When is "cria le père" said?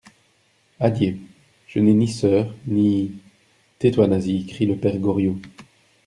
4.47-4.97